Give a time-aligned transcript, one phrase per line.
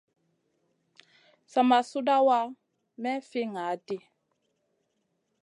[1.51, 2.37] Sa ma suɗawa
[3.01, 3.97] may fi ŋaʼaɗ ɗi.